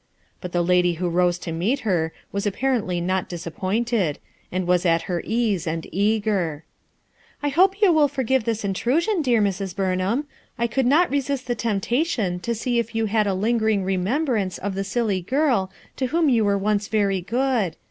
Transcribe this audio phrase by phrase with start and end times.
[0.41, 4.17] But the lady who arose to meet her was apparently not dis appointed,
[4.51, 6.63] and was at her case and eager,
[7.43, 9.75] "I hope you will forgive this intrusion, dear Mrs.
[9.75, 10.25] Burnham.
[10.57, 14.55] I could not resist the tempta tion to see if you had a lingering remembrance
[14.55, 17.21] 18D 190 RUTH ERSKINE'S SON of the silly girl to whom you were once very
[17.21, 17.77] good.